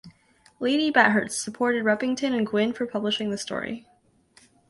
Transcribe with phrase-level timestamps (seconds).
[0.59, 3.85] Lady Bathurst supported Repington and Gwynne for publishing the story.